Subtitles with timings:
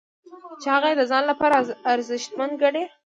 [0.61, 1.55] چې هغه یې د ځان لپاره
[1.93, 2.83] ارزښتمن ګڼي.